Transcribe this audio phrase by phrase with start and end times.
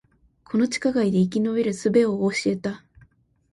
[0.45, 2.83] この地下街で生き延びる術を教えた